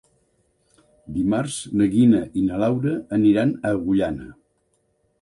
Dimarts 1.17 1.59
na 1.81 1.89
Gina 1.97 2.23
i 2.43 2.47
na 2.49 2.65
Laura 2.65 2.97
aniran 3.21 3.57
a 3.63 3.79
Agullana. 3.79 4.31